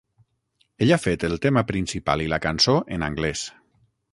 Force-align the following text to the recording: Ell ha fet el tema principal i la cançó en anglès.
Ell 0.85 0.93
ha 0.95 0.99
fet 1.01 1.25
el 1.27 1.37
tema 1.43 1.63
principal 1.73 2.25
i 2.25 2.27
la 2.33 2.41
cançó 2.47 2.77
en 2.97 3.07
anglès. 3.11 3.45